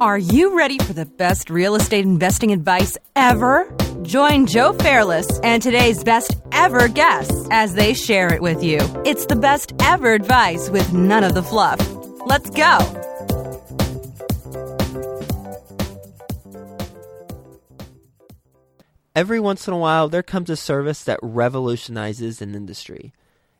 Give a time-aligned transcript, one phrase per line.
[0.00, 3.70] Are you ready for the best real estate investing advice ever?
[4.00, 8.78] Join Joe Fairless and today's best ever guests as they share it with you.
[9.04, 11.78] It's the best ever advice with none of the fluff.
[12.24, 12.78] Let's go.
[19.14, 23.12] Every once in a while, there comes a service that revolutionizes an industry.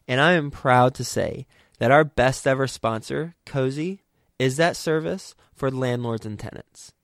[0.09, 1.47] And I am proud to say
[1.81, 4.01] that our best ever sponsor, Cozy,
[4.41, 6.95] is that service for landlords and tenants.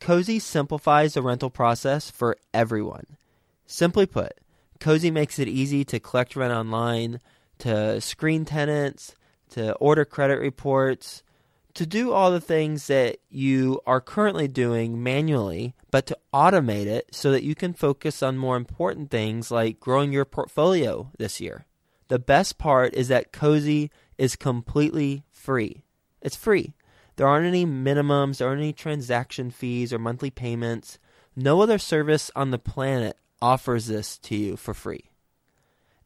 [0.00, 3.16] Cozy simplifies the rental process for everyone.
[3.64, 4.32] Simply put,
[4.80, 7.20] Cozy makes it easy to collect rent online,
[7.58, 9.14] to screen tenants,
[9.50, 11.22] to order credit reports,
[11.74, 17.14] to do all the things that you are currently doing manually, but to automate it
[17.14, 21.66] so that you can focus on more important things like growing your portfolio this year.
[22.08, 25.83] The best part is that Cozy is completely free.
[26.24, 26.74] It's free.
[27.16, 30.98] There aren't any minimums, there aren't any transaction fees or monthly payments.
[31.36, 35.10] No other service on the planet offers this to you for free.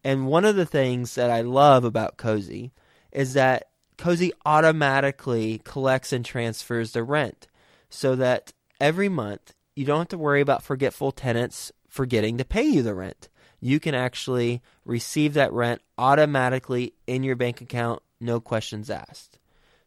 [0.05, 2.73] And one of the things that I love about Cozy
[3.13, 7.47] is that Cozy automatically collects and transfers the rent
[7.89, 12.63] so that every month you don't have to worry about forgetful tenants forgetting to pay
[12.63, 13.29] you the rent.
[13.61, 19.39] You can actually receive that rent automatically in your bank account, no questions asked.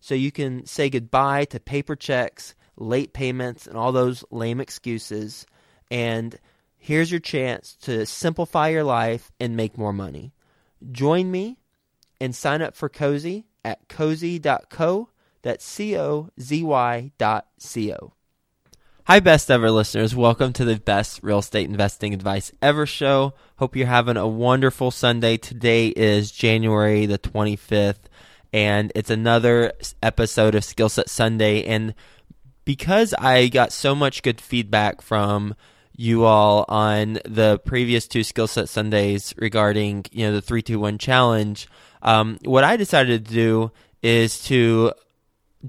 [0.02, 5.46] So you can say goodbye to paper checks, late payments, and all those lame excuses.
[5.90, 6.38] And
[6.78, 10.34] here's your chance to simplify your life and make more money.
[10.92, 11.60] Join me
[12.20, 15.10] and sign up for Cozy at cozy.co.
[15.44, 18.14] That's C O Z Y dot C O.
[19.06, 20.16] Hi, best ever listeners.
[20.16, 23.34] Welcome to the best real estate investing advice ever show.
[23.58, 25.38] Hope you're having a wonderful Sunday.
[25.38, 28.08] Today is January the 25th,
[28.54, 31.64] and it's another episode of Skill Set Sunday.
[31.64, 31.94] And
[32.66, 35.56] because I got so much good feedback from
[35.96, 40.80] you all on the previous two Skill Set Sundays regarding you know the three two
[40.80, 41.68] one challenge,
[42.02, 44.94] um, what I decided to do is to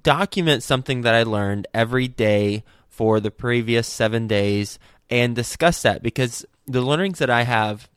[0.01, 4.79] document something that I learned every day for the previous seven days
[5.11, 7.89] and discuss that because the learnings that I have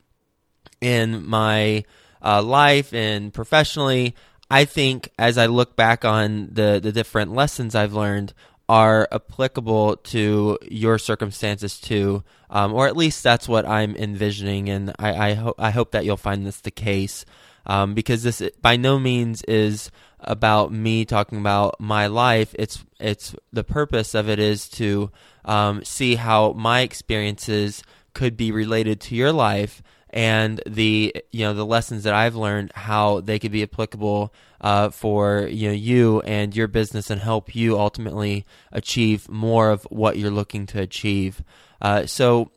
[0.80, 1.84] in my
[2.22, 4.14] uh, life and professionally,
[4.50, 8.32] I think as I look back on the, the different lessons I've learned
[8.68, 14.92] are applicable to your circumstances too, um, or at least that's what I'm envisioning, and
[14.98, 17.24] I I, ho- I hope that you'll find this the case
[17.66, 19.90] um, because this by no means is
[20.20, 22.54] about me talking about my life.
[22.58, 25.10] It's it's the purpose of it is to
[25.44, 27.82] um, see how my experiences
[28.14, 29.82] could be related to your life
[30.16, 34.32] and the you know the lessons that I've learned how they could be applicable
[34.62, 39.84] uh, for you know you and your business and help you ultimately achieve more of
[39.90, 41.44] what you're looking to achieve.
[41.82, 42.50] Uh, so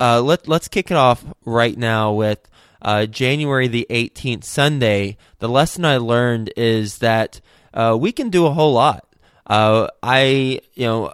[0.00, 2.48] uh, let let's kick it off right now with
[2.80, 7.40] uh, January the 18th, Sunday, the lesson I learned is that
[7.74, 9.06] uh, we can do a whole lot.
[9.46, 11.12] Uh, I, you know,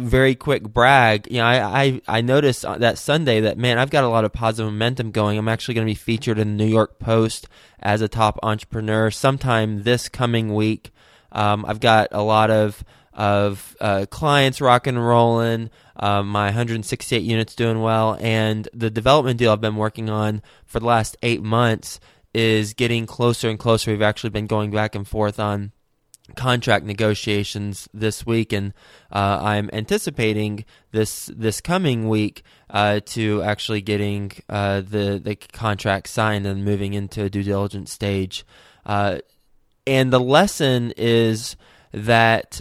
[0.00, 1.26] very quick brag.
[1.30, 4.32] You know, I, I, I noticed that Sunday that, man, I've got a lot of
[4.32, 5.38] positive momentum going.
[5.38, 9.10] I'm actually going to be featured in the New York Post as a top entrepreneur
[9.10, 10.92] sometime this coming week.
[11.32, 15.70] Um, I've got a lot of of uh, clients rocking and rolling.
[15.96, 20.80] Um, my 168 units doing well, and the development deal I've been working on for
[20.80, 22.00] the last eight months
[22.32, 23.90] is getting closer and closer.
[23.90, 25.72] We've actually been going back and forth on
[26.36, 28.72] contract negotiations this week, and
[29.12, 36.08] uh, I'm anticipating this this coming week uh, to actually getting uh, the the contract
[36.08, 38.44] signed and moving into a due diligence stage.
[38.84, 39.18] Uh,
[39.86, 41.56] and the lesson is
[41.92, 42.60] that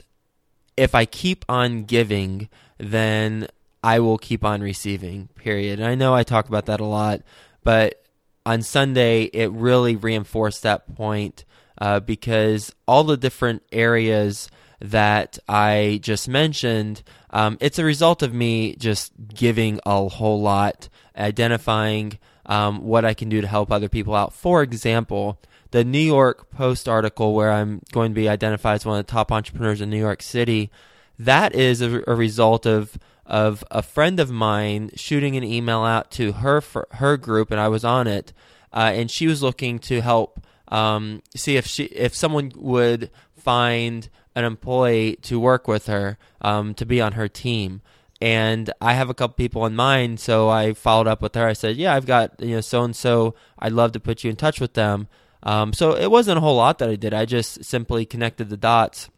[0.78, 3.48] if I keep on giving, then
[3.84, 5.80] I will keep on receiving, period.
[5.80, 7.22] And I know I talk about that a lot,
[7.64, 8.04] but
[8.46, 11.46] on Sunday, it really reinforced that point
[11.80, 14.50] uh, because all the different areas
[14.82, 20.90] that I just mentioned, um, it's a result of me just giving a whole lot,
[21.18, 24.34] identifying um, what I can do to help other people out.
[24.34, 25.40] For example,
[25.72, 29.12] the New York Post article where I'm going to be identified as one of the
[29.12, 30.72] top entrepreneurs in New York City,
[31.18, 36.10] that is a, a result of of a friend of mine shooting an email out
[36.10, 38.34] to her her group, and I was on it,
[38.74, 44.10] uh, and she was looking to help um, see if she if someone would find
[44.36, 47.82] an employee to work with her um, to be on her team
[48.22, 51.48] and I have a couple people in mind, so I followed up with her.
[51.48, 53.34] I said, "Yeah, I've got you know so and so.
[53.58, 55.08] I'd love to put you in touch with them."
[55.44, 57.14] Um, so it wasn't a whole lot that I did.
[57.14, 59.10] I just simply connected the dots.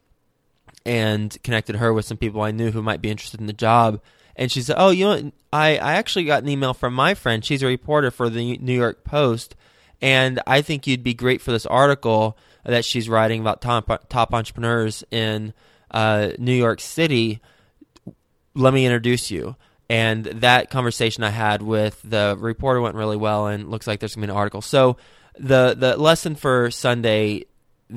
[0.86, 4.02] and connected her with some people I knew who might be interested in the job.
[4.36, 7.44] And she said, "Oh, you know, I I actually got an email from my friend.
[7.46, 9.56] She's a reporter for the New York Post,
[10.02, 14.34] and I think you'd be great for this article that she's writing about top top
[14.34, 15.54] entrepreneurs in
[15.92, 17.42] uh, New York City.
[18.54, 19.56] Let me introduce you."
[19.90, 24.16] And that conversation I had with the reporter went really well, and looks like there's
[24.16, 24.62] gonna be an article.
[24.62, 24.98] So
[25.38, 27.46] the the lesson for Sunday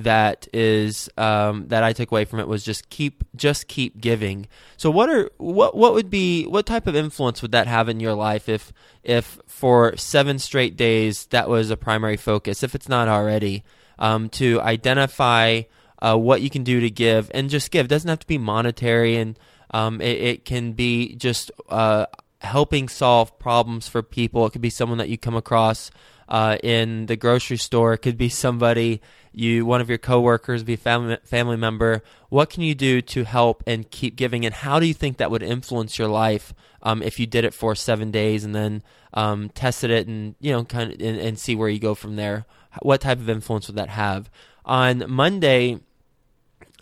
[0.02, 4.48] that is um, that I took away from it was just keep just keep giving.
[4.76, 8.00] So what are what what would be what type of influence would that have in
[8.00, 12.88] your life if if for seven straight days that was a primary focus if it's
[12.88, 13.64] not already
[13.98, 15.62] um, to identify
[16.02, 18.38] uh, what you can do to give and just give it doesn't have to be
[18.38, 19.38] monetary and
[19.70, 22.06] um, it, it, can be just uh,
[22.40, 24.46] helping solve problems for people.
[24.46, 25.90] It could be someone that you come across
[26.28, 27.94] uh, in the grocery store.
[27.94, 29.00] It could be somebody
[29.32, 32.02] you, one of your coworkers, be a family family member.
[32.28, 34.46] What can you do to help and keep giving?
[34.46, 37.54] And how do you think that would influence your life um, if you did it
[37.54, 38.82] for seven days and then
[39.12, 42.16] um, tested it and you know kind of and, and see where you go from
[42.16, 42.46] there?
[42.82, 44.30] What type of influence would that have?
[44.64, 45.80] On Monday,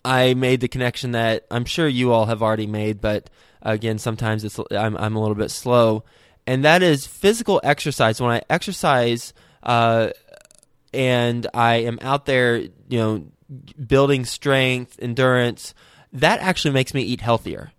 [0.04, 3.30] I made the connection that I'm sure you all have already made, but
[3.62, 6.04] again, sometimes it's I'm, I'm a little bit slow
[6.46, 8.20] and that is physical exercise.
[8.20, 9.32] When I exercise
[9.62, 10.10] uh,
[10.92, 13.26] and I am out there, you know,
[13.84, 15.74] building strength, endurance,
[16.12, 17.72] that actually makes me eat healthier.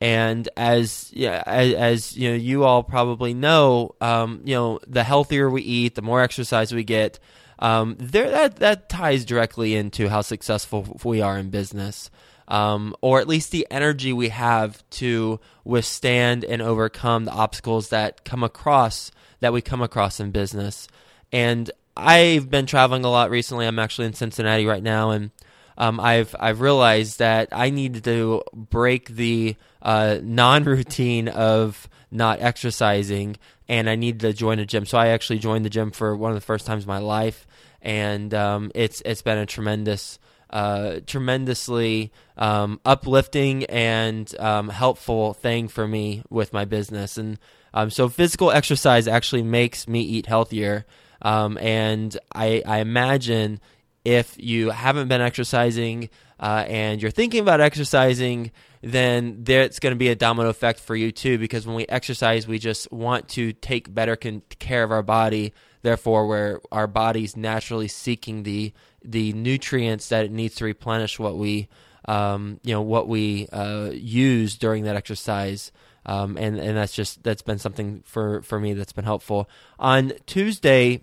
[0.00, 5.02] And as yeah, as, as you know, you all probably know, um, you know, the
[5.02, 7.18] healthier we eat, the more exercise we get.
[7.58, 12.10] Um, there that that ties directly into how successful we are in business
[12.48, 18.24] um, or at least the energy we have to withstand and overcome the obstacles that
[18.24, 19.10] come across
[19.40, 20.88] that we come across in business.
[21.32, 23.66] And I've been traveling a lot recently.
[23.66, 25.30] I'm actually in Cincinnati right now, and
[25.78, 33.36] um, I've I've realized that I need to break the uh, non-routine of not exercising,
[33.68, 34.86] and I need to join a gym.
[34.86, 37.46] So I actually joined the gym for one of the first times in my life,
[37.82, 40.18] and um, it's it's been a tremendous
[40.50, 47.18] uh, tremendously um, uplifting and um, helpful thing for me with my business.
[47.18, 47.38] And
[47.74, 50.86] um, so, physical exercise actually makes me eat healthier.
[51.22, 53.60] Um, and I, I, imagine
[54.04, 58.52] if you haven't been exercising uh, and you're thinking about exercising,
[58.82, 61.38] then there's going to be a domino effect for you too.
[61.38, 65.52] Because when we exercise, we just want to take better con- care of our body.
[65.82, 68.72] Therefore, where our body's naturally seeking the
[69.10, 71.68] the nutrients that it needs to replenish what we
[72.06, 75.72] um, you know what we uh, use during that exercise.
[76.04, 79.48] Um, and and that's just that's been something for for me that's been helpful.
[79.78, 81.02] On Tuesday,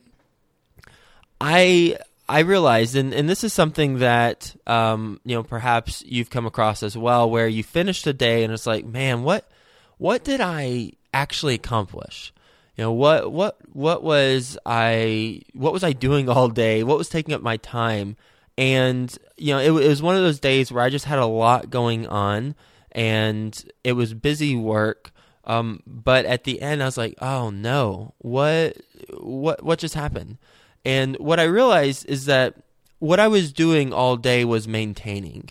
[1.42, 1.98] I
[2.28, 6.84] I realized, and, and this is something that um, you know perhaps you've come across
[6.84, 9.50] as well, where you finish the day and it's like, man, what
[9.98, 12.33] what did I actually accomplish?
[12.76, 16.84] You know what what what was I what was I doing all day?
[16.84, 18.16] What was taking up my time?
[18.58, 21.26] And you know, it, it was one of those days where I just had a
[21.26, 22.56] lot going on,
[22.92, 25.12] and it was busy work.
[25.46, 28.78] Um, but at the end, I was like, "Oh no, what
[29.20, 30.38] what what just happened?"
[30.86, 32.56] And what I realized is that
[33.00, 35.50] what I was doing all day was maintaining.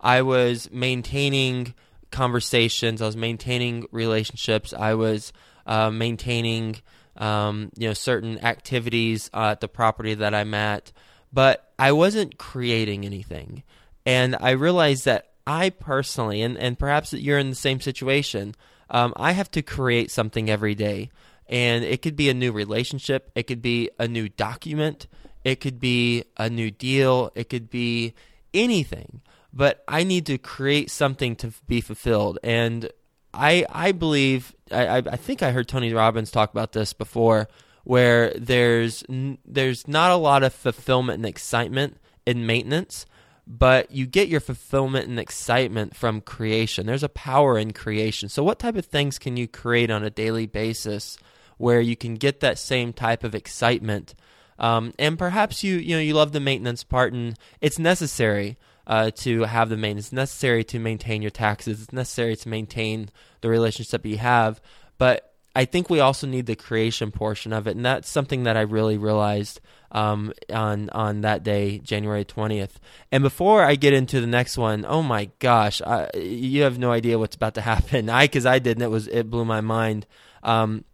[0.00, 1.74] I was maintaining
[2.10, 3.02] conversations.
[3.02, 4.72] I was maintaining relationships.
[4.72, 5.32] I was
[5.70, 6.76] uh, maintaining
[7.16, 10.92] um, you know certain activities uh, at the property that I'm at,
[11.32, 13.62] but I wasn't creating anything,
[14.04, 18.54] and I realized that I personally, and and perhaps you're in the same situation,
[18.90, 21.10] um, I have to create something every day,
[21.48, 25.06] and it could be a new relationship, it could be a new document,
[25.44, 28.14] it could be a new deal, it could be
[28.52, 29.20] anything.
[29.52, 32.38] But I need to create something to be fulfilled.
[32.44, 32.90] And
[33.32, 37.48] I I believe I I think I heard Tony Robbins talk about this before,
[37.84, 39.04] where there's
[39.44, 43.06] there's not a lot of fulfillment and excitement in maintenance,
[43.46, 46.86] but you get your fulfillment and excitement from creation.
[46.86, 48.28] There's a power in creation.
[48.28, 51.18] So what type of things can you create on a daily basis
[51.58, 54.14] where you can get that same type of excitement?
[54.58, 59.10] Um, and perhaps you you know you love the maintenance part and it's necessary uh,
[59.10, 60.06] to have the maintenance.
[60.06, 61.82] It's necessary to maintain your taxes.
[61.82, 63.10] It's necessary to maintain
[63.40, 64.60] the relationship you have.
[64.98, 68.56] But I think we also need the creation portion of it, and that's something that
[68.56, 69.60] I really realized
[69.92, 72.78] um, on on that day, January twentieth.
[73.10, 76.92] And before I get into the next one, oh my gosh, I, you have no
[76.92, 78.08] idea what's about to happen.
[78.08, 80.06] I, because I didn't, it was it blew my mind.
[80.42, 80.84] Um,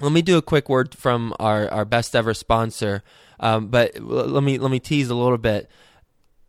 [0.00, 3.02] let me do a quick word from our, our best ever sponsor.
[3.40, 5.70] Um, but let me let me tease a little bit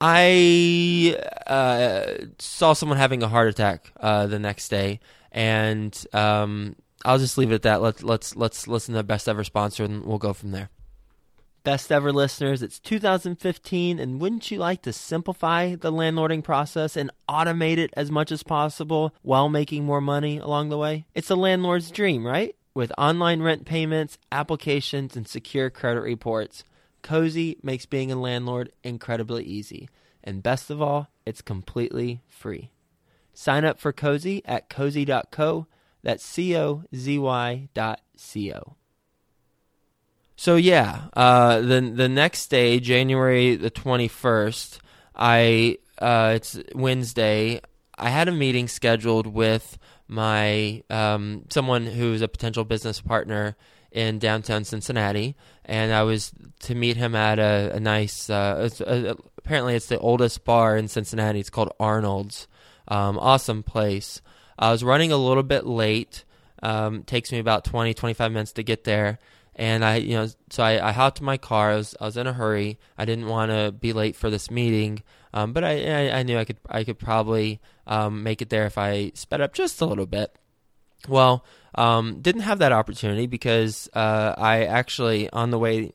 [0.02, 5.02] I uh, saw someone having a heart attack uh, the next day,
[5.32, 7.82] and um, I'll just leave it at that.
[7.82, 10.70] Let's let's let's listen to best ever sponsor, and we'll go from there.
[11.66, 17.12] Best ever listeners, it's 2015, and wouldn't you like to simplify the landlording process and
[17.28, 21.06] automate it as much as possible while making more money along the way?
[21.14, 22.56] It's a landlord's dream, right?
[22.74, 26.64] With online rent payments, applications, and secure credit reports.
[27.02, 29.90] Cozy makes being a landlord incredibly easy.
[30.24, 32.72] And best of all, it's completely free.
[33.34, 35.68] Sign up for Cozy at cozy.co.
[36.04, 38.76] That's C O Z Y dot C O.
[40.36, 44.80] So yeah, uh, the the next day, January the twenty first,
[45.16, 47.62] I uh, it's Wednesday.
[47.98, 49.78] I had a meeting scheduled with
[50.08, 53.58] my um, someone who's a potential business partner
[53.92, 56.32] in downtown Cincinnati, and I was
[56.62, 58.30] to meet him at a, a nice.
[58.30, 61.40] Uh, it's, uh, apparently, it's the oldest bar in Cincinnati.
[61.40, 62.48] It's called Arnold's.
[62.88, 64.22] Um, awesome place.
[64.58, 66.26] I was running a little bit late.
[66.62, 69.20] Um, takes me about 20, 25 minutes to get there.
[69.56, 71.72] And I, you know, so I, I hopped in my car.
[71.72, 72.80] I was, I was in a hurry.
[72.98, 75.04] I didn't want to be late for this meeting,
[75.34, 78.66] um, but I, I, I, knew I could, I could probably um, make it there
[78.66, 80.34] if I sped up just a little bit.
[81.08, 85.94] Well, um, didn't have that opportunity because uh, I actually on the way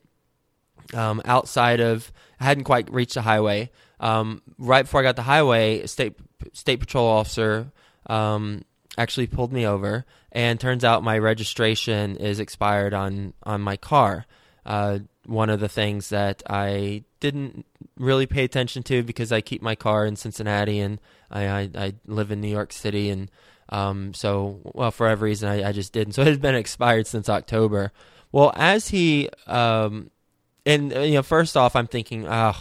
[0.93, 3.71] um, outside of I hadn't quite reached the highway.
[3.99, 6.15] Um, right before I got the highway, state
[6.53, 7.71] state patrol officer
[8.07, 8.63] um,
[8.97, 14.25] actually pulled me over, and turns out my registration is expired on on my car.
[14.65, 17.65] Uh, one of the things that I didn't
[17.97, 20.99] really pay attention to because I keep my car in Cincinnati and
[21.31, 23.29] I, I, I live in New York City and
[23.69, 26.13] um, so, well, for every reason, I, I, just didn't.
[26.13, 27.91] So it has been expired since October.
[28.31, 30.11] Well, as he, um,
[30.65, 32.55] and you know, first off, I'm thinking, oh,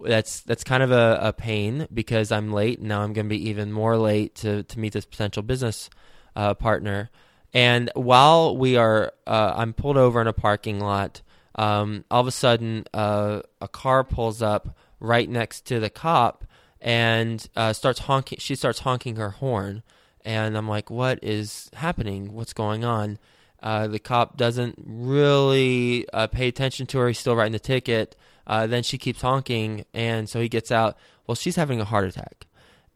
[0.00, 2.80] that's that's kind of a, a pain because I'm late.
[2.80, 5.90] Now I'm going to be even more late to to meet this potential business
[6.36, 7.10] uh, partner.
[7.52, 11.22] And while we are, uh, I'm pulled over in a parking lot.
[11.54, 16.44] Um, all of a sudden, uh, a car pulls up right next to the cop
[16.80, 18.38] and uh, starts honking.
[18.38, 19.82] She starts honking her horn
[20.28, 22.34] and I'm like, what is happening?
[22.34, 23.18] What's going on?
[23.62, 27.08] Uh, the cop doesn't really uh, pay attention to her.
[27.08, 28.14] He's still writing the ticket.
[28.46, 30.98] Uh, then she keeps honking, and so he gets out.
[31.26, 32.46] Well, she's having a heart attack,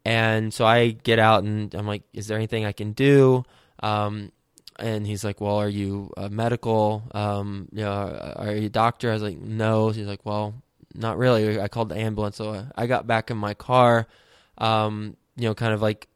[0.04, 3.44] and so I get out and I'm like, "Is there anything I can do?"
[3.82, 4.30] Um,
[4.78, 7.02] and he's like, "Well, are you a medical?
[7.12, 10.54] Um, you know, are you a doctor?" I was like, "No." He's like, "Well,
[10.94, 14.06] not really." I called the ambulance, so I got back in my car.
[14.58, 16.08] Um, you know, kind of like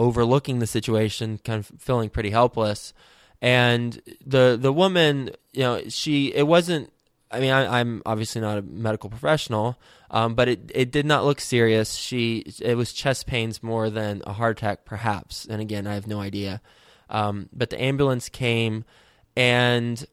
[0.00, 2.94] overlooking the situation, kind of feeling pretty helpless.
[3.42, 6.90] And the the woman, you know, she it wasn't.
[7.32, 9.78] I mean, I, am obviously not a medical professional,
[10.10, 11.94] um, but it it did not look serious.
[11.94, 15.46] She it was chest pains more than a heart attack, perhaps.
[15.48, 16.60] And again, I have no idea.
[17.08, 18.84] Um, but the ambulance came,
[19.36, 20.04] and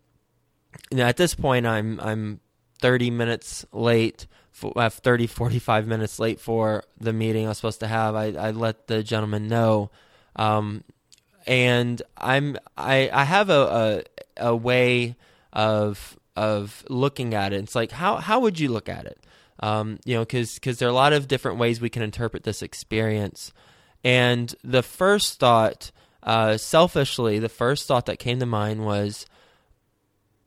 [0.91, 2.39] you know, at this point, I'm I'm
[2.81, 8.15] 30 minutes late 30, 45 minutes late for the meeting I was supposed to have.
[8.15, 9.91] I, I let the gentleman know.
[10.35, 10.83] Um,
[11.45, 14.03] and I'm I, I have a,
[14.37, 15.15] a, a way
[15.53, 17.63] of of looking at it.
[17.63, 19.19] It's like how how would you look at it?
[19.59, 22.43] Um, you know, because because there are a lot of different ways we can interpret
[22.43, 23.53] this experience.
[24.03, 29.25] And the first thought, uh, selfishly, the first thought that came to mind was,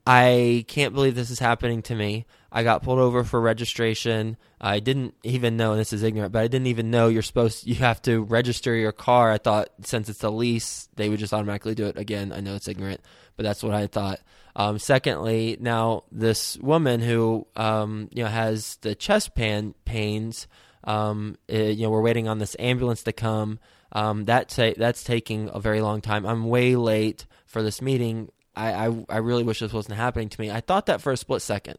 [0.06, 2.26] I can't believe this is happening to me.
[2.52, 4.36] I got pulled over for registration.
[4.60, 7.66] I didn't even know, and this is ignorant, but I didn't even know you're supposed
[7.66, 9.30] you have to register your car.
[9.30, 11.96] I thought since it's a lease, they would just automatically do it.
[11.96, 13.00] Again, I know it's ignorant,
[13.36, 14.20] but that's what I thought.
[14.56, 20.48] Um, secondly, now this woman who um, you know has the chest pan pains,
[20.84, 23.60] um, it, eh, you know, we're waiting on this ambulance to come.
[23.92, 26.26] Um, that ta- that's taking a very long time.
[26.26, 28.30] I'm way late for this meeting.
[28.56, 30.50] I, I, I really wish this wasn't happening to me.
[30.50, 31.78] I thought that for a split second.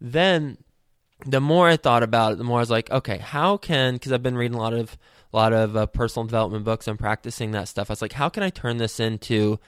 [0.00, 0.58] Then
[1.24, 4.12] the more I thought about it, the more I was like, okay, how can because
[4.12, 4.96] I've been reading a lot of
[5.32, 7.90] a lot of uh, personal development books and practicing that stuff.
[7.90, 9.58] I was like, how can I turn this into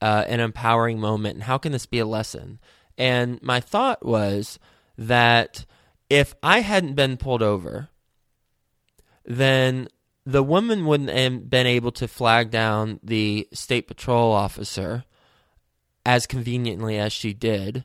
[0.00, 2.58] uh, an empowering moment, and how can this be a lesson?
[2.98, 4.58] And my thought was
[4.98, 5.64] that
[6.08, 7.88] if I hadn't been pulled over,
[9.24, 9.88] then
[10.24, 15.04] the woman wouldn't have been able to flag down the state patrol officer
[16.04, 17.84] as conveniently as she did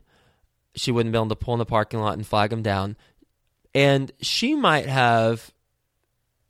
[0.74, 2.96] she wouldn't be able to pull in the parking lot and flag him down.
[3.74, 5.52] And she might have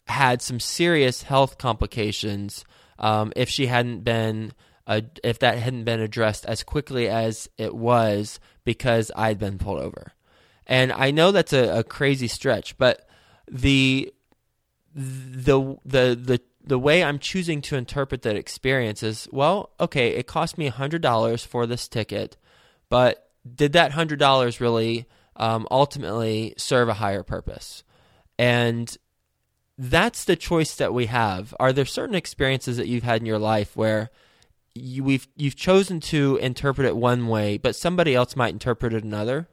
[0.06, 2.64] had some serious health complications
[2.98, 4.52] um, if she hadn't been
[4.86, 9.80] uh, if that hadn't been addressed as quickly as it was because I'd been pulled
[9.80, 10.12] over.
[10.66, 13.08] And I know that's a, a crazy stretch, but
[13.50, 14.12] the
[14.94, 20.26] the the the the way I'm choosing to interpret that experience is well, okay, it
[20.26, 22.36] cost me $100 for this ticket,
[22.88, 25.06] but did that $100 really
[25.36, 27.84] um, ultimately serve a higher purpose?
[28.38, 28.96] And
[29.78, 31.54] that's the choice that we have.
[31.58, 34.10] Are there certain experiences that you've had in your life where
[34.74, 39.04] you, we've you've chosen to interpret it one way, but somebody else might interpret it
[39.04, 39.48] another?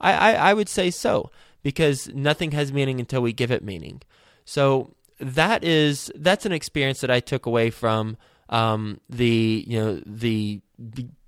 [0.00, 1.30] I, I, I would say so
[1.62, 4.02] because nothing has meaning until we give it meaning.
[4.44, 8.16] So that is that's an experience that I took away from
[8.48, 10.60] um, the you know the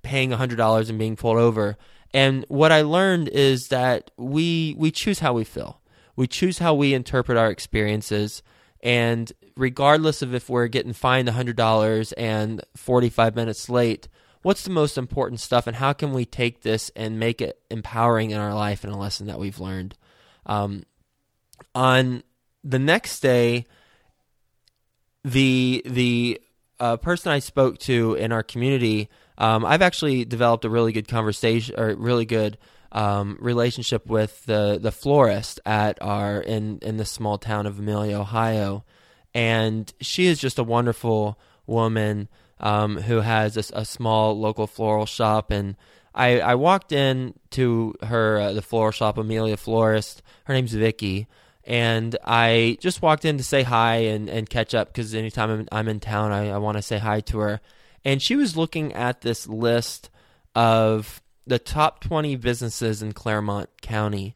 [0.07, 1.77] paying hundred dollars and being pulled over.
[2.13, 5.81] And what I learned is that we we choose how we feel.
[6.15, 8.41] We choose how we interpret our experiences,
[8.81, 14.07] and regardless of if we're getting fined hundred dollars and forty five minutes late,
[14.41, 18.31] what's the most important stuff, and how can we take this and make it empowering
[18.31, 19.95] in our life and a lesson that we've learned.
[20.45, 20.83] Um,
[21.75, 22.23] on
[22.63, 23.65] the next day,
[25.23, 26.41] the the
[26.79, 31.07] uh, person I spoke to in our community, um, I've actually developed a really good
[31.07, 32.57] conversation or really good
[32.91, 38.19] um, relationship with the the florist at our in in the small town of Amelia,
[38.19, 38.83] Ohio,
[39.33, 42.29] and she is just a wonderful woman
[42.59, 45.75] um, who has a, a, small local floral shop and.
[46.15, 50.23] I, I walked in to her uh, the floral shop Amelia Florist.
[50.45, 51.27] Her name's Vicky,
[51.63, 55.67] and I just walked in to say hi and, and catch up because anytime I'm,
[55.71, 57.61] I'm, in town, I, I want to say hi to her.
[58.05, 60.09] And she was looking at this list
[60.55, 64.33] of the top 20 businesses in Clermont County.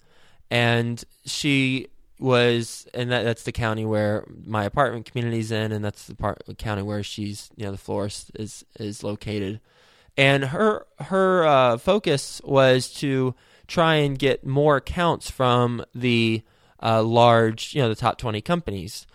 [0.50, 1.88] And she
[2.20, 6.44] was, and that, that's the county where my apartment community's in, and that's the part
[6.46, 9.60] the county where she's, you know, the florist is is located.
[10.18, 13.34] And her her uh, focus was to
[13.68, 16.44] try and get more accounts from the
[16.82, 19.08] uh, large, you know, the top 20 companies.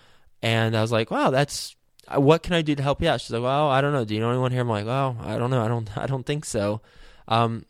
[0.43, 1.76] And I was like, wow, that's
[2.15, 3.21] what can I do to help you out?
[3.21, 4.05] She's like, well, I don't know.
[4.05, 4.61] Do you know anyone here?
[4.61, 5.63] I'm like, well, I don't know.
[5.63, 6.81] I don't, I don't think so.
[7.29, 7.67] Um,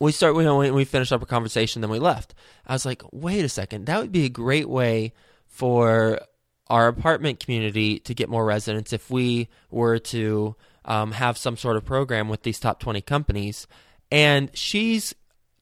[0.00, 2.34] we start, you know, we, we finished up a conversation, then we left.
[2.66, 5.12] I was like, wait a second, that would be a great way
[5.46, 6.20] for
[6.68, 11.76] our apartment community to get more residents if we were to um, have some sort
[11.76, 13.66] of program with these top 20 companies.
[14.10, 15.14] And she's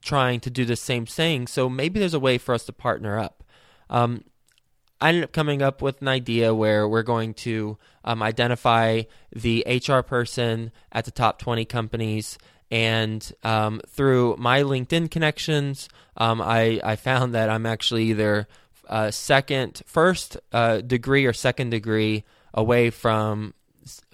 [0.02, 1.46] trying to do the same thing.
[1.46, 3.44] So maybe there's a way for us to partner up.
[3.90, 4.24] Um,
[5.00, 9.02] I ended up coming up with an idea where we're going to um, identify
[9.34, 12.38] the HR person at the top 20 companies.
[12.70, 18.46] And um, through my LinkedIn connections, um, I, I, found that I'm actually either
[18.88, 23.54] uh, second, first uh, degree or second degree away from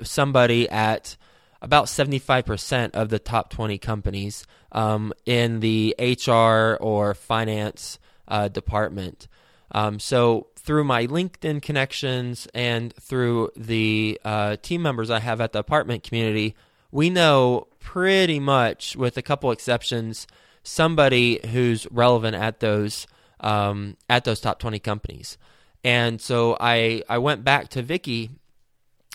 [0.02, 1.16] somebody at
[1.60, 9.28] about 75% of the top 20 companies um, in the HR or finance uh, department.
[9.72, 15.52] Um, so, through my LinkedIn connections and through the uh, team members I have at
[15.52, 16.56] the apartment community,
[16.90, 20.26] we know pretty much, with a couple exceptions,
[20.62, 23.06] somebody who's relevant at those
[23.40, 25.38] um, at those top 20 companies.
[25.84, 28.30] And so I, I went back to Vicky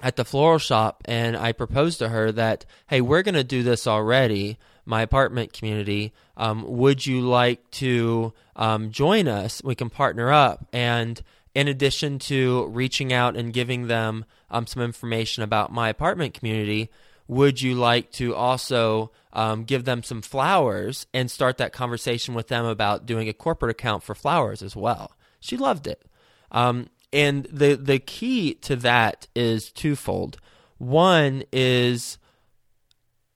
[0.01, 3.63] at the floral shop and I proposed to her that, hey, we're going to do
[3.63, 4.57] this already,
[4.91, 6.11] my apartment community.
[6.35, 9.63] Um, would you like to um, join us?
[9.63, 10.67] We can partner up.
[10.73, 11.23] And
[11.55, 16.91] in addition to reaching out and giving them um, some information about my apartment community,
[17.29, 22.49] would you like to also um, give them some flowers and start that conversation with
[22.49, 25.13] them about doing a corporate account for flowers as well?
[25.39, 26.03] She loved it.
[26.51, 30.37] Um, and the the key to that is twofold.
[30.77, 32.17] One is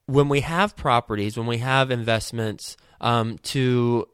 [0.07, 4.07] when we have properties, when we have investments, um, to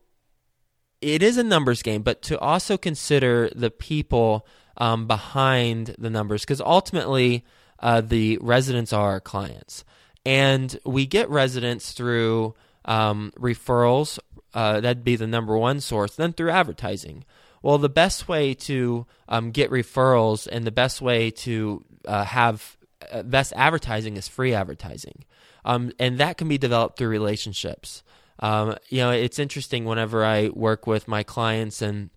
[1.02, 4.46] it is a numbers game, but to also consider the people
[4.78, 7.44] um, behind the numbers, because ultimately
[7.80, 9.84] uh, the residents are our clients,
[10.26, 12.54] and we get residents through
[12.86, 14.20] um, referrals.
[14.54, 16.16] Uh, that'd be the number one source.
[16.16, 17.26] Then through advertising.
[17.64, 22.76] Well, the best way to um, get referrals and the best way to uh, have
[23.12, 25.26] uh, best advertising is free advertising,
[25.66, 28.04] um, and that can be developed through relationships.
[28.40, 32.10] Um, you know, it's interesting whenever I work with my clients and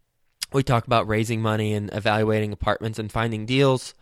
[0.52, 3.94] we talk about raising money and evaluating apartments and finding deals.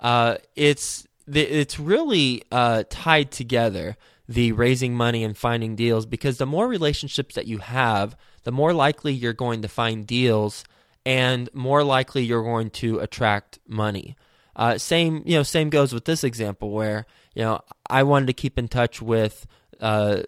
[0.00, 3.96] Uh, it's it's really uh, tied together
[4.28, 8.72] the raising money and finding deals because the more relationships that you have, the more
[8.72, 10.64] likely you're going to find deals
[11.04, 14.16] and more likely you're going to attract money.
[14.54, 18.32] Uh, same, you know, same goes with this example where you know I wanted to
[18.32, 19.46] keep in touch with
[19.80, 20.22] uh,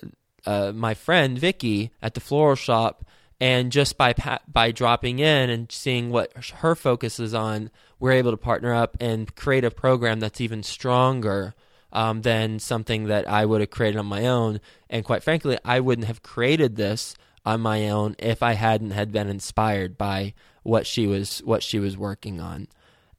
[0.46, 3.04] uh, my friend Vicky at the floral shop,
[3.40, 4.14] And just by
[4.46, 8.96] by dropping in and seeing what her focus is on, we're able to partner up
[9.00, 11.54] and create a program that's even stronger
[11.92, 14.60] um, than something that I would have created on my own.
[14.90, 19.12] And quite frankly, I wouldn't have created this on my own if I hadn't had
[19.12, 22.68] been inspired by what she was what she was working on.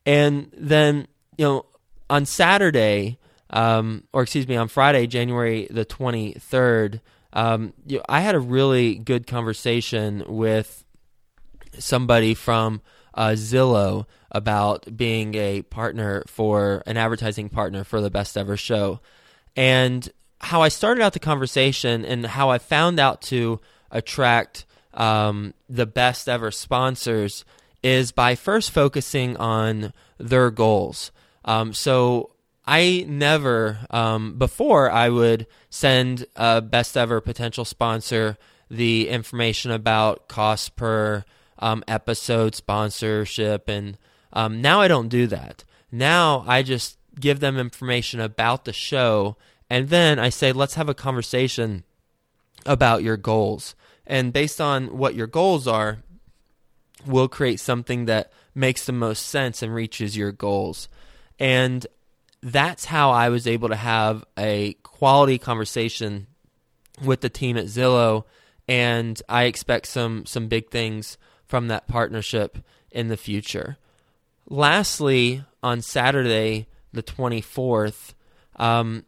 [0.06, 1.66] And then you know
[2.10, 3.18] on Saturday,
[3.50, 7.02] um, or excuse me, on Friday, January the twenty third,
[7.34, 10.84] um, you know, I had a really good conversation with
[11.78, 12.82] somebody from
[13.14, 19.00] uh, Zillow about being a partner for an advertising partner for the Best Ever Show,
[19.56, 20.10] and
[20.42, 25.86] how I started out the conversation and how I found out to attract um, the
[25.86, 27.46] best ever sponsors
[27.86, 31.12] is by first focusing on their goals.
[31.46, 32.32] Um, so
[32.66, 38.40] I never, um, before I would send a best ever potential sponsor
[38.72, 41.26] the information about cost per
[41.60, 43.70] um, episode sponsorship.
[43.70, 44.00] And
[44.34, 45.64] um, now I don't do that.
[45.92, 49.38] Now I just give them information about the show.
[49.70, 51.84] And then I say, let's have a conversation
[52.66, 53.76] about your goals.
[54.08, 56.00] And based on what your goals are,
[57.06, 60.88] we'll create something that makes the most sense and reaches your goals.
[61.40, 61.86] And
[62.42, 66.28] that's how I was able to have a quality conversation
[67.04, 68.24] with the team at Zillow.
[68.68, 72.58] And I expect some some big things from that partnership
[72.92, 73.78] in the future.
[74.48, 78.14] Lastly, on Saturday, the 24th,
[78.56, 79.06] um,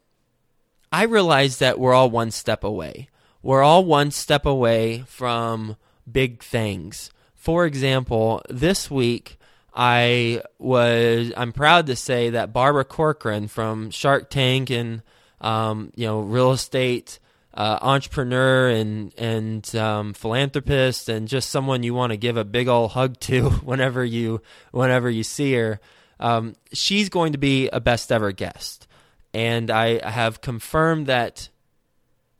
[0.91, 3.09] I realized that we're all one step away.
[3.41, 5.75] We're all one step away from
[6.11, 7.11] big things.
[7.47, 9.39] For example, this week
[9.73, 15.01] I was I'm proud to say that Barbara Corcoran from Shark Tank and
[15.39, 17.19] um, you know real estate
[17.53, 22.67] uh, entrepreneur and and um, philanthropist and just someone you want to give a big
[22.67, 25.79] old hug to whenever you whenever you see her.
[26.19, 28.87] Um, she's going to be a best ever guest,
[29.33, 31.47] and I have confirmed that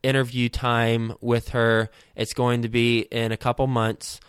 [0.03, 1.89] interview time with her.
[2.13, 4.19] It's going to be in a couple months.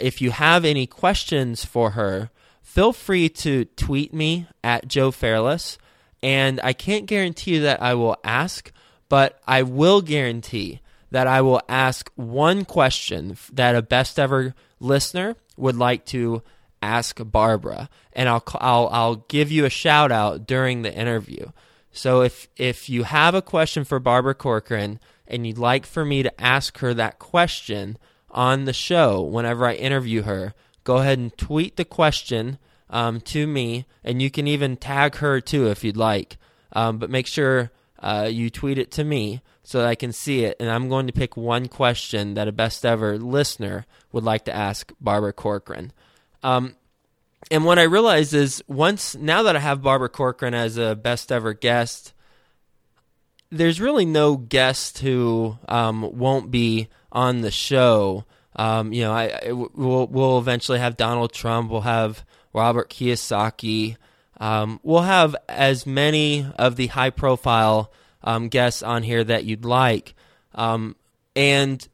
[0.00, 2.30] If you have any questions for her,
[2.62, 5.78] feel free to tweet me at Joe Fairless.
[6.22, 8.72] And I can't guarantee that I will ask
[9.12, 15.36] but I will guarantee that I will ask one question that a best ever listener
[15.54, 16.42] would like to
[16.80, 21.50] ask Barbara, and I'll I'll I'll give you a shout out during the interview.
[21.90, 26.22] So if if you have a question for Barbara Corcoran and you'd like for me
[26.22, 27.98] to ask her that question
[28.32, 32.58] on the show whenever I interview her, go ahead and tweet the question
[32.90, 36.36] um, to me, and you can even tag her too if you'd like.
[36.72, 40.44] Um, but make sure uh, you tweet it to me so that I can see
[40.44, 44.44] it, and I'm going to pick one question that a best ever listener would like
[44.46, 45.92] to ask Barbara Corcoran.
[46.42, 46.76] Um,
[47.50, 51.30] and what I realize is once now that I have Barbara Corcoran as a best
[51.30, 52.12] ever guest,
[53.50, 58.24] there's really no guest who um, won't be on the show.
[58.56, 61.70] Um, you know, I, I, we'll, we'll eventually have Donald Trump.
[61.70, 63.96] We'll have Robert Kiyosaki.
[64.40, 67.92] Um, we'll have as many of the high profile
[68.24, 70.14] um, guests on here that you'd like.
[70.54, 70.96] Um,
[71.36, 71.86] and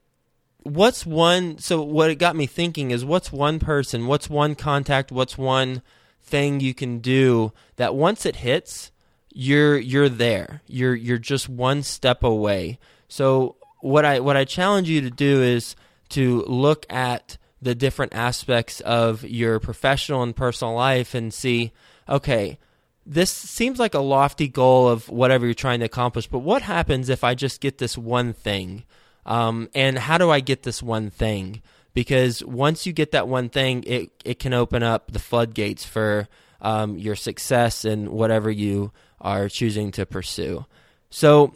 [0.62, 5.12] what's one, so what it got me thinking is what's one person, what's one contact,
[5.12, 5.82] what's one
[6.22, 8.92] thing you can do that once it hits,
[9.32, 10.62] you're you're there.
[10.66, 12.78] You're you're just one step away.
[13.08, 15.76] So what I what I challenge you to do is
[16.10, 21.72] to look at the different aspects of your professional and personal life and see
[22.08, 22.58] okay,
[23.04, 27.08] this seems like a lofty goal of whatever you're trying to accomplish, but what happens
[27.08, 28.84] if I just get this one thing?
[29.26, 31.62] Um, and how do I get this one thing?
[31.94, 36.28] Because once you get that one thing, it, it can open up the floodgates for
[36.60, 40.64] um, your success in whatever you are choosing to pursue.
[41.10, 41.52] So,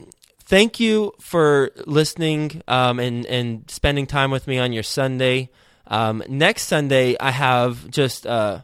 [0.53, 5.49] thank you for listening um, and, and spending time with me on your Sunday.
[5.87, 8.27] Um, next Sunday, I have just.
[8.27, 8.61] Uh,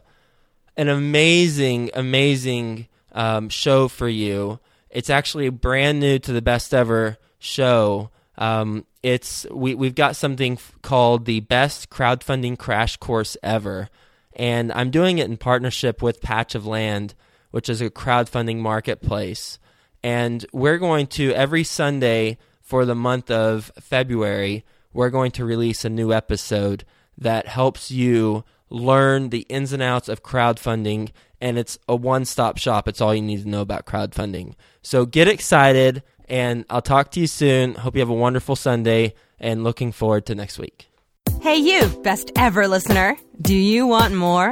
[0.79, 4.59] an amazing, amazing um, show for you.
[4.89, 8.11] It's actually brand new to the best ever show.
[8.37, 13.89] Um, it's we we've got something f- called the best crowdfunding crash course ever,
[14.37, 17.13] and I'm doing it in partnership with Patch of Land,
[17.51, 19.59] which is a crowdfunding marketplace.
[20.03, 25.83] And we're going to every Sunday for the month of February, we're going to release
[25.85, 26.85] a new episode
[27.17, 31.09] that helps you learn the ins and outs of crowdfunding,
[31.41, 32.87] and it's a one stop shop.
[32.87, 34.53] It's all you need to know about crowdfunding.
[34.81, 37.75] So get excited, and I'll talk to you soon.
[37.75, 40.89] Hope you have a wonderful Sunday, and looking forward to next week.
[41.41, 43.17] Hey, you, best ever listener.
[43.41, 44.51] Do you want more?